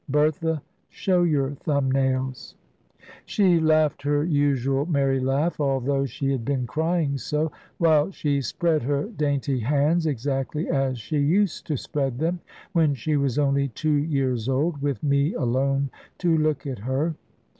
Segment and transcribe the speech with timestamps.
[0.09, 2.55] Bertha, show your thumb nails."
[3.23, 8.81] She laughed her usual merry laugh (although she had been crying so) while she spread
[8.81, 12.39] her dainty hands, exactly as she used to spread them,
[12.73, 17.13] when she was only two years old, with me alone to look at her.